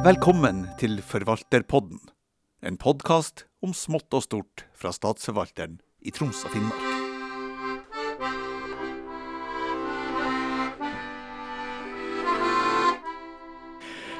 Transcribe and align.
Velkommen 0.00 0.62
til 0.80 1.02
Forvalterpodden, 1.04 1.98
en 2.64 2.78
podkast 2.80 3.42
om 3.60 3.74
smått 3.76 4.08
og 4.16 4.22
stort 4.24 4.62
fra 4.72 4.94
Statsforvalteren 4.96 5.74
i 6.00 6.12
Troms 6.16 6.40
og 6.48 6.54
Finnmark. 6.54 6.86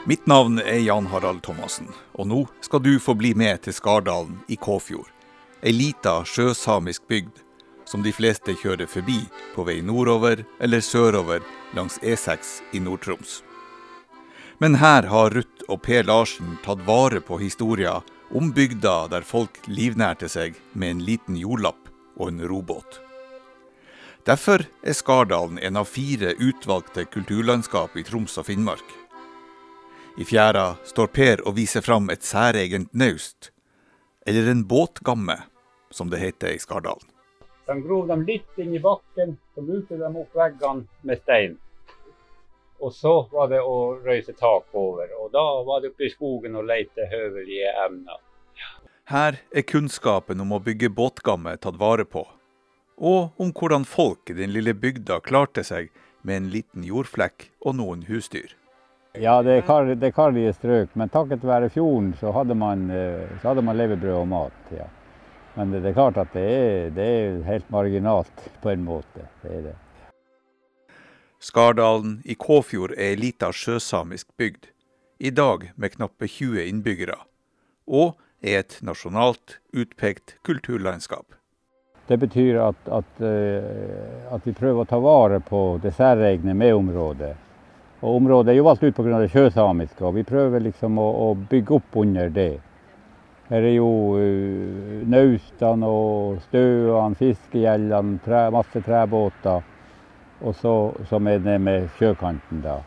Mitt 0.04 0.28
navn 0.28 0.60
er 0.60 0.84
Jan 0.84 1.08
Harald 1.08 1.40
Thomassen, 1.48 1.88
og 2.12 2.28
nå 2.28 2.44
skal 2.60 2.84
du 2.84 2.98
få 3.00 3.16
bli 3.16 3.32
med 3.32 3.64
til 3.64 3.72
Skardalen 3.80 4.42
i 4.52 4.60
Kåfjord. 4.60 5.08
Ei 5.64 5.72
lita 5.72 6.18
sjøsamisk 6.28 7.08
bygd 7.08 7.40
som 7.88 8.04
de 8.04 8.12
fleste 8.12 8.52
kjører 8.52 8.84
forbi 8.84 9.22
på 9.56 9.64
vei 9.64 9.80
nordover 9.80 10.44
eller 10.60 10.84
sørover 10.84 11.40
langs 11.72 11.96
E6 12.04 12.58
i 12.76 12.84
Nord-Troms. 12.84 13.40
Men 14.62 14.74
her 14.76 15.06
har 15.08 15.30
Ruth 15.32 15.64
og 15.72 15.78
Per 15.86 16.04
Larsen 16.04 16.58
tatt 16.60 16.82
vare 16.84 17.22
på 17.24 17.38
historia 17.40 17.94
om 18.36 18.50
bygda 18.52 19.06
der 19.08 19.24
folk 19.24 19.56
livnærte 19.64 20.28
seg 20.28 20.58
med 20.76 20.92
en 20.94 20.98
liten 21.06 21.38
jordlapp 21.40 21.88
og 22.20 22.28
en 22.28 22.42
robåt. 22.44 22.98
Derfor 24.28 24.66
er 24.84 24.98
Skardalen 24.98 25.56
en 25.64 25.80
av 25.80 25.88
fire 25.88 26.34
utvalgte 26.36 27.06
kulturlandskap 27.08 27.96
i 27.96 28.04
Troms 28.04 28.36
og 28.36 28.50
Finnmark. 28.50 28.84
I 30.20 30.28
fjæra 30.28 30.74
står 30.84 31.08
Per 31.16 31.46
og 31.48 31.56
viser 31.56 31.80
fram 31.80 32.12
et 32.12 32.28
særegent 32.28 32.92
naust, 32.92 33.54
eller 34.28 34.52
en 34.52 34.66
båtgamme, 34.68 35.38
som 35.88 36.12
det 36.12 36.20
heter 36.20 36.52
i 36.52 36.60
Skardalen. 36.60 37.08
De 37.64 37.80
grov 37.80 38.12
dem 38.12 38.28
litt 38.28 38.60
inn 38.60 38.76
i 38.76 38.84
bakken, 38.84 39.38
så 39.54 39.64
luker 39.64 40.04
de 40.04 40.12
opp 40.20 40.36
veggene 40.36 40.84
med 41.00 41.24
stein. 41.24 41.56
Og 42.80 42.92
så 42.96 43.14
var 43.32 43.50
det 43.52 43.60
å 43.60 43.76
røyse 44.00 44.32
tak 44.38 44.72
over. 44.72 45.10
Og 45.20 45.30
da 45.34 45.44
var 45.66 45.82
det 45.82 45.92
oppe 45.92 46.08
i 46.08 46.12
skogen 46.12 46.56
og 46.56 46.68
lete 46.70 47.08
høvelige 47.10 47.72
emner. 47.84 48.20
Her 49.10 49.40
er 49.50 49.66
kunnskapen 49.66 50.40
om 50.40 50.52
å 50.54 50.60
bygge 50.62 50.92
båtgamme 50.94 51.56
tatt 51.58 51.80
vare 51.80 52.04
på, 52.06 52.22
og 53.00 53.42
om 53.42 53.50
hvordan 53.56 53.82
folk 53.88 54.30
i 54.30 54.36
den 54.38 54.52
lille 54.54 54.70
bygda 54.76 55.18
klarte 55.26 55.64
seg 55.66 55.88
med 56.22 56.36
en 56.36 56.48
liten 56.52 56.84
jordflekk 56.86 57.48
og 57.64 57.74
noen 57.80 58.04
husdyr. 58.06 58.54
Ja, 59.18 59.40
det 59.42 59.56
er, 59.56 59.64
kar, 59.66 59.88
det 59.90 60.06
er 60.06 60.14
karrige 60.14 60.52
strøk, 60.54 60.94
men 60.94 61.10
takket 61.10 61.42
være 61.42 61.72
fjorden 61.74 62.12
så 62.20 62.30
hadde 62.36 62.54
man, 62.54 62.86
eh, 62.94 63.26
så 63.40 63.50
hadde 63.50 63.64
man 63.66 63.80
levebrød 63.80 64.20
og 64.20 64.28
mat. 64.30 64.58
ja. 64.76 64.86
Men 65.56 65.72
det 65.74 65.82
er 65.90 65.96
klart 65.96 66.20
at 66.22 66.30
det 66.30 66.44
er, 66.46 66.90
det 66.94 67.06
er 67.10 67.40
helt 67.48 67.70
marginalt 67.74 68.44
på 68.62 68.70
en 68.70 68.84
måte. 68.86 69.26
Det 69.42 69.56
er 69.56 69.64
det. 69.72 69.78
Skardalen 71.40 72.18
i 72.24 72.34
Kåfjord 72.36 72.92
er 72.98 73.14
ei 73.14 73.16
lita 73.16 73.48
sjøsamisk 73.48 74.28
bygd, 74.36 74.66
i 75.18 75.30
dag 75.32 75.70
med 75.80 75.94
knappe 75.94 76.28
20 76.28 76.66
innbyggere, 76.68 77.16
og 77.88 78.18
er 78.44 78.58
et 78.60 78.76
nasjonalt 78.84 79.56
utpekt 79.72 80.34
kulturlandskap. 80.44 81.32
Det 82.12 82.18
betyr 82.20 82.58
at, 82.60 82.92
at, 82.92 83.24
eh, 83.24 84.28
at 84.28 84.44
vi 84.44 84.52
prøver 84.52 84.84
å 84.84 84.90
ta 84.90 85.00
vare 85.00 85.40
på 85.40 85.78
det 85.80 85.94
særegne 85.96 86.52
med 86.52 86.74
området. 86.76 87.32
Og 88.02 88.20
området 88.20 88.52
er 88.52 88.60
jo 88.60 88.68
valgt 88.68 88.84
ut 88.84 89.00
pga. 89.00 89.22
det 89.24 89.32
sjøsamiske, 89.32 90.04
og 90.04 90.20
vi 90.20 90.28
prøver 90.28 90.60
liksom 90.60 91.00
å, 91.00 91.08
å 91.24 91.34
bygge 91.48 91.76
opp 91.80 92.00
under 92.04 92.28
det. 92.28 92.52
Her 93.48 93.64
er 93.64 93.78
jo 93.78 93.90
uh, 94.20 95.00
naustene 95.08 95.88
og 95.88 96.40
støene, 96.50 97.16
fiskegjellene, 97.16 98.20
tre, 98.28 98.50
masse 98.52 98.84
trebåter. 98.84 99.64
Og 100.40 100.56
så 100.56 100.74
som 101.08 101.28
er 101.28 101.42
det 101.44 101.58
med 101.60 101.88
sjøkanten, 101.98 102.62
da. 102.64 102.80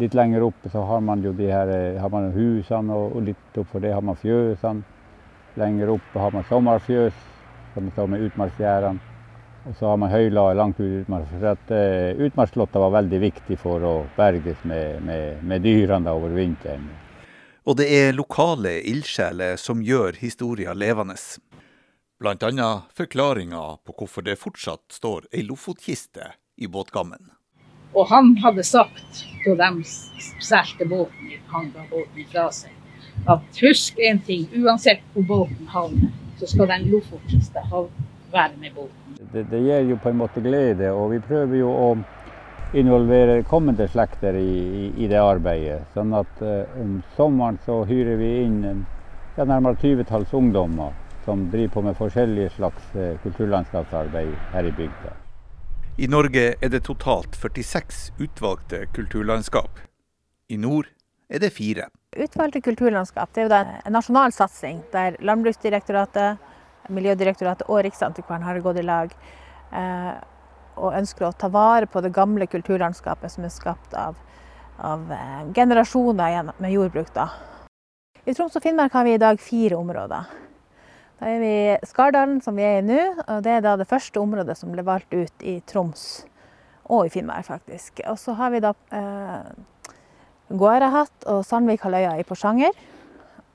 Litt 0.00 0.14
lenger 0.16 0.44
oppe 0.46 0.70
så 0.72 0.82
har 0.88 1.00
man 1.04 1.22
jo 1.24 1.32
de 1.36 1.48
her 1.50 1.70
har 2.00 2.12
man 2.12 2.30
husene, 2.32 2.94
og, 2.94 3.16
og 3.16 3.28
litt 3.28 3.60
oppfor 3.60 3.82
det 3.84 3.92
har 3.92 4.04
man 4.04 4.18
fjøsene. 4.20 4.84
Lenger 5.60 5.90
oppe 5.96 6.20
har 6.22 6.32
man 6.32 6.46
sommerfjøs, 6.48 7.16
som 7.74 7.88
står 7.92 8.12
med 8.12 8.26
utmarksgjerdene. 8.28 9.10
Og 9.68 9.76
så 9.76 9.90
har 9.90 9.98
man 10.00 10.12
høyla 10.12 10.46
langt 10.56 10.78
ut 10.80 10.86
i 10.86 11.02
utmark. 11.02 11.26
For 11.28 11.46
at 11.50 11.72
uh, 11.74 12.22
utmarksslåtta 12.24 12.80
var 12.80 12.94
veldig 12.96 13.20
viktig 13.20 13.58
for 13.60 13.84
å 13.84 13.94
berges 14.16 14.62
med, 14.64 15.02
med, 15.04 15.42
med 15.44 15.64
dyrene 15.66 16.14
over 16.16 16.32
vinteren. 16.32 16.86
Og 17.68 17.76
det 17.76 17.90
er 17.92 18.16
lokale 18.16 18.78
ildsjeler 18.88 19.60
som 19.60 19.82
gjør 19.84 20.16
historia 20.22 20.72
levende. 20.72 21.18
Annet 22.24 22.88
forklaringa 22.96 23.62
på 23.84 23.96
hvorfor 23.98 24.24
det 24.24 24.40
fortsatt 24.40 24.96
står 24.96 25.28
ei 25.32 25.44
lofotkiste 25.44 26.32
i 26.60 26.68
båtgammen. 26.68 27.30
Og 27.94 28.06
han 28.06 28.36
hadde 28.44 28.62
sagt, 28.62 29.24
da 29.44 29.56
de 29.58 29.84
solgte 29.84 30.86
båten, 30.86 31.32
han 31.50 31.72
ga 31.74 31.86
båten 31.90 32.28
fra 32.30 32.46
seg, 32.54 32.76
at 33.26 33.60
husk 33.64 33.98
én 33.98 34.20
ting, 34.26 34.46
uansett 34.60 35.02
hvor 35.14 35.26
båten 35.32 35.72
havner, 35.72 36.12
så 36.38 36.48
skal 36.48 36.70
den 36.70 36.86
lofotkista 36.92 37.64
være 38.32 38.56
med 38.60 38.76
båten. 38.76 39.18
Det, 39.32 39.44
det 39.50 39.60
gir 39.64 39.90
jo 39.90 39.98
på 40.02 40.12
en 40.12 40.20
måte 40.20 40.42
glede, 40.44 40.92
og 40.92 41.10
vi 41.14 41.20
prøver 41.24 41.60
jo 41.60 41.72
å 41.72 41.90
involvere 42.72 43.42
kommende 43.42 43.88
slekter 43.88 44.36
i, 44.38 44.50
i, 44.80 44.84
i 45.04 45.08
det 45.10 45.18
arbeidet. 45.20 45.82
Sånn 45.94 46.14
at 46.14 46.42
eh, 46.44 46.78
om 46.80 47.00
sommeren 47.16 47.58
så 47.66 47.82
hyrer 47.88 48.20
vi 48.20 48.30
inn 48.44 48.60
en, 48.64 48.84
ja, 49.36 49.44
nærmere 49.44 49.80
20-talls 49.82 50.36
ungdommer 50.36 50.94
som 51.24 51.48
driver 51.50 51.74
på 51.74 51.82
med 51.88 51.98
forskjellige 51.98 52.54
slags 52.56 52.94
eh, 52.94 53.16
kulturlandskapsarbeid 53.24 54.36
her 54.54 54.70
i 54.70 54.76
bygda. 54.78 55.19
I 56.00 56.06
Norge 56.08 56.54
er 56.64 56.70
det 56.72 56.78
totalt 56.86 57.34
46 57.36 57.96
utvalgte 58.24 58.86
kulturlandskap. 58.96 59.82
I 60.48 60.56
nord 60.56 60.86
er 61.28 61.42
det 61.42 61.50
fire. 61.52 61.90
Utvalgte 62.16 62.62
kulturlandskap 62.64 63.34
det 63.36 63.42
er 63.42 63.50
jo 63.50 63.58
en 63.58 63.92
nasjonal 63.92 64.32
satsing 64.32 64.78
der 64.94 65.18
Landbruksdirektoratet, 65.20 66.40
Miljødirektoratet 66.88 67.68
og 67.68 67.82
Riksantikvaren 67.84 68.48
har 68.48 68.62
gått 68.64 68.80
i 68.80 68.86
lag. 68.88 69.12
Uh, 69.74 70.16
og 70.80 70.96
ønsker 70.96 71.28
å 71.28 71.34
ta 71.36 71.52
vare 71.52 71.84
på 71.84 72.00
det 72.00 72.14
gamle 72.16 72.48
kulturlandskapet 72.48 73.36
som 73.36 73.44
er 73.44 73.52
skapt 73.52 73.92
av, 73.92 74.16
av 74.80 75.10
eh, 75.12 75.50
generasjoner 75.52 76.54
med 76.56 76.72
jordbruk. 76.72 77.12
Da. 77.12 77.26
I 78.24 78.32
Troms 78.32 78.56
og 78.56 78.64
Finnmark 78.64 78.96
har 78.96 79.04
vi 79.04 79.18
i 79.18 79.20
dag 79.20 79.42
fire 79.42 79.76
områder. 79.76 80.32
Da 81.20 81.28
er 81.28 81.40
vi 81.42 81.52
i 81.52 81.76
Skardalen, 81.84 82.38
som 82.40 82.56
vi 82.56 82.64
er 82.64 82.78
i 82.80 82.84
nå. 82.86 83.00
og 83.26 83.42
Det 83.44 83.58
er 83.58 83.64
da 83.64 83.74
det 83.76 83.88
første 83.88 84.20
området 84.22 84.56
som 84.56 84.72
ble 84.72 84.84
valgt 84.86 85.12
ut 85.12 85.44
i 85.44 85.58
Troms 85.68 86.24
og 86.88 87.04
i 87.06 87.12
Finnmark, 87.12 87.44
faktisk. 87.44 88.00
Og 88.08 88.16
så 88.18 88.32
har 88.38 88.54
vi 88.54 88.62
da 88.64 88.72
eh, 88.96 89.50
Gåarahatt 90.48 91.28
og 91.28 91.44
Sandvikhalvøya 91.44 92.16
i 92.18 92.24
Porsanger. 92.24 92.72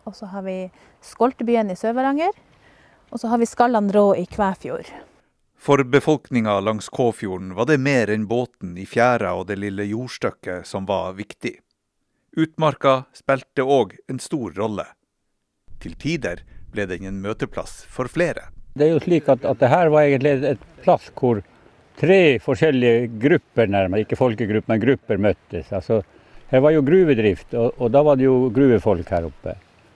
Og 0.05 0.13
så 0.13 0.29
har 0.29 0.45
vi 0.45 0.69
Skoltebyen 1.01 1.73
i 1.73 1.79
Sør-Varanger. 1.79 2.37
Og 3.09 3.19
så 3.19 3.33
har 3.33 3.41
vi 3.41 3.49
Skallan 3.49 3.89
rå 3.91 4.11
i 4.13 4.27
Kvæfjord. 4.29 4.93
For 5.57 5.81
befolkninga 5.81 6.59
langs 6.61 6.91
Kåfjorden 6.93 7.55
var 7.57 7.65
det 7.65 7.81
mer 7.81 8.11
enn 8.13 8.27
båten 8.29 8.75
i 8.77 8.85
fjæra 8.85 9.33
og 9.33 9.47
det 9.49 9.57
lille 9.57 9.87
jordstykket 9.89 10.69
som 10.69 10.85
var 10.85 11.15
viktig. 11.17 11.55
Utmarka 12.37 13.07
spilte 13.17 13.65
òg 13.65 13.95
en 14.11 14.21
stor 14.21 14.53
rolle. 14.53 14.85
Til 15.81 15.97
tider 15.97 16.43
ble 16.75 16.87
den 16.89 17.07
en 17.09 17.21
møteplass 17.23 17.83
for 17.91 18.11
flere. 18.11 18.49
Det 18.75 18.89
er 18.89 18.95
jo 18.95 19.03
slik 19.03 19.29
at, 19.31 19.45
at 19.47 19.61
det 19.61 19.71
her 19.71 19.91
var 19.93 20.07
egentlig 20.07 20.33
et 20.51 20.65
plass 20.83 21.07
hvor 21.15 21.39
tre 21.99 22.37
forskjellige 22.43 23.07
grupper, 23.23 23.71
nærmere, 23.71 24.03
ikke 24.03 24.19
folkegrupper, 24.19 24.67
men 24.73 24.83
grupper 24.83 25.21
møttes. 25.29 25.71
Altså, 25.71 26.01
her 26.51 26.61
var 26.61 26.75
jo 26.75 26.83
gruvedrift, 26.85 27.53
og, 27.55 27.71
og, 27.79 27.89
da 27.95 28.03
var 28.05 28.19
det 28.19 28.27
jo 28.27 28.51
gruvefolk 28.53 29.09
her 29.15 29.29
oppe. 29.29 29.55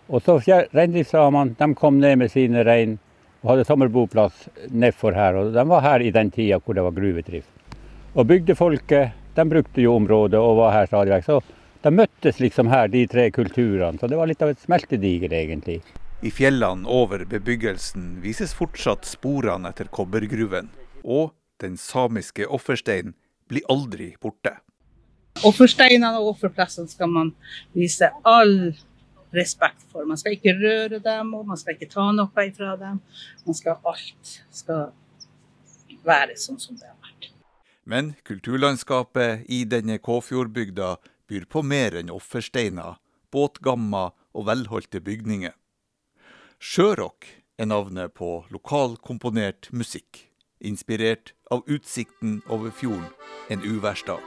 Og 0.09 0.23
så 0.25 0.39
Reindriftssamene 0.73 1.73
kom 1.77 1.99
ned 2.01 2.17
med 2.23 2.31
sine 2.33 2.63
rein 2.65 2.97
og 3.43 3.53
hadde 3.53 3.67
sommerboplass 3.67 4.47
nedfor 4.71 5.13
her. 5.13 5.37
og 5.37 5.53
De 5.53 5.65
var 5.69 5.85
her 5.85 6.03
i 6.03 6.11
den 6.15 6.31
tida 6.33 6.57
hvor 6.59 6.75
det 6.75 6.83
var 6.87 6.95
gruvedrift. 6.95 7.51
Og 8.15 8.25
bygdefolket 8.27 9.13
de 9.35 9.45
brukte 9.47 9.83
jo 9.83 9.95
området 9.95 10.39
og 10.39 10.57
var 10.63 10.73
her 10.73 10.89
stadig 10.89 11.13
vekk. 11.13 11.27
Så 11.27 11.39
de 11.85 11.93
møttes 11.95 12.41
liksom 12.41 12.71
her, 12.71 12.89
de 12.91 13.05
tre 13.07 13.29
kulturene. 13.31 13.99
Så 13.99 14.09
det 14.09 14.17
var 14.19 14.27
litt 14.27 14.41
av 14.43 14.51
et 14.51 14.63
smeltediger, 14.63 15.31
egentlig. 15.31 15.79
I 16.19 16.31
fjellene 16.35 16.83
over 16.83 17.21
bebyggelsen 17.23 18.17
vises 18.19 18.51
fortsatt 18.51 19.05
sporene 19.07 19.69
etter 19.71 19.87
kobbergruven. 19.87 20.67
Og 21.07 21.31
den 21.63 21.77
samiske 21.79 22.43
offersteinen 22.43 23.13
blir 23.47 23.63
aldri 23.71 24.09
borte. 24.19 24.57
Offersteinene 25.47 26.19
og 26.19 26.33
offerplassene 26.33 26.91
skal 26.91 27.07
man 27.13 27.29
vise 27.71 28.09
all 28.27 28.73
respekt 29.31 29.85
for. 29.93 30.03
Man 30.03 30.19
skal 30.19 30.35
ikke 30.35 30.57
røre 30.59 30.99
dem, 30.99 31.31
og 31.37 31.45
man 31.47 31.59
skal 31.61 31.77
ikke 31.77 31.87
ta 31.93 32.09
noe 32.11 32.45
ifra 32.49 32.73
dem. 32.81 32.99
Man 33.45 33.55
skal 33.55 33.79
alt 33.87 34.33
skal 34.51 34.89
være 36.03 36.35
sånn 36.39 36.59
som 36.59 36.75
det 36.75 36.89
har 36.89 36.97
vært. 36.99 37.29
Men 37.87 38.11
kulturlandskapet 38.27 39.47
i 39.47 39.63
denne 39.63 40.01
Kåfjordbygda 40.03 40.97
byr 41.31 41.47
på 41.47 41.63
mer 41.63 41.95
enn 41.95 42.11
offersteiner, 42.11 42.99
båtgammer 43.31 44.11
og 44.35 44.49
velholdte 44.51 44.99
bygninger. 45.05 45.55
Sjørock 46.59 47.23
er 47.55 47.69
navnet 47.71 48.11
på 48.19 48.43
lokalkomponert 48.51 49.69
musikk, 49.71 50.25
inspirert 50.59 51.31
av 51.47 51.61
utsikten 51.71 52.41
over 52.51 52.73
fjorden 52.75 53.05
en 53.47 53.63
uværsdag. 53.63 54.19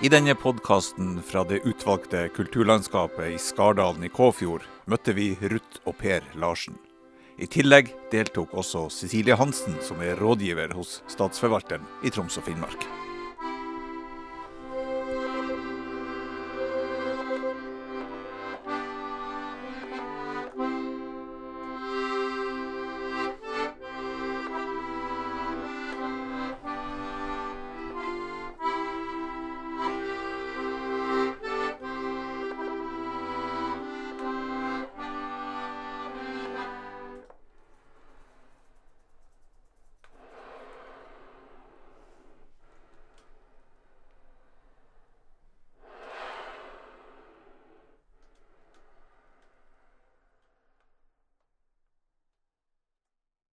I 0.00 0.08
denne 0.14 0.36
podkasten 0.38 1.18
fra 1.26 1.42
det 1.50 1.64
utvalgte 1.66 2.28
kulturlandskapet 2.38 3.34
i 3.34 3.42
Skardalen 3.42 4.06
i 4.06 4.12
Kåfjord 4.14 4.62
møtte 4.86 5.18
vi 5.18 5.32
Ruth 5.42 5.82
og 5.82 5.98
Per 5.98 6.22
Larsen. 6.38 6.78
I 7.40 7.46
tillegg 7.48 7.94
deltok 8.12 8.52
også 8.52 8.90
Cecilie 8.92 9.36
Hansen, 9.40 9.78
som 9.80 10.02
er 10.04 10.18
rådgiver 10.20 10.74
hos 10.76 10.98
Statsforvalteren 11.08 11.86
i 12.04 12.12
Troms 12.12 12.36
og 12.36 12.44
Finnmark. 12.44 12.84